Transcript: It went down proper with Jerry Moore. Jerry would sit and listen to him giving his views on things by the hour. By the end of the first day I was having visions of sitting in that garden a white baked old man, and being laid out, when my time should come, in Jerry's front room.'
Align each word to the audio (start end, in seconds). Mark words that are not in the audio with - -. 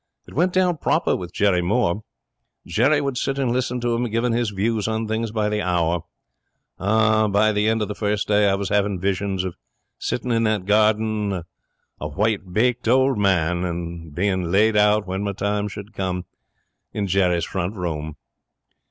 It 0.27 0.33
went 0.33 0.51
down 0.51 0.77
proper 0.77 1.15
with 1.15 1.31
Jerry 1.31 1.61
Moore. 1.61 2.01
Jerry 2.65 3.01
would 3.01 3.19
sit 3.19 3.37
and 3.37 3.51
listen 3.51 3.79
to 3.81 3.93
him 3.93 4.09
giving 4.09 4.33
his 4.33 4.49
views 4.49 4.87
on 4.87 5.07
things 5.07 5.29
by 5.29 5.47
the 5.47 5.61
hour. 5.61 6.05
By 6.79 7.51
the 7.51 7.69
end 7.69 7.83
of 7.83 7.87
the 7.87 7.93
first 7.93 8.27
day 8.27 8.49
I 8.49 8.55
was 8.55 8.69
having 8.69 8.99
visions 8.99 9.43
of 9.43 9.53
sitting 9.99 10.31
in 10.31 10.41
that 10.45 10.65
garden 10.65 11.43
a 11.99 12.07
white 12.07 12.51
baked 12.51 12.87
old 12.87 13.19
man, 13.19 13.63
and 13.63 14.15
being 14.15 14.49
laid 14.51 14.75
out, 14.75 15.05
when 15.05 15.21
my 15.21 15.33
time 15.33 15.67
should 15.67 15.93
come, 15.93 16.25
in 16.91 17.05
Jerry's 17.05 17.45
front 17.45 17.75
room.' 17.75 18.15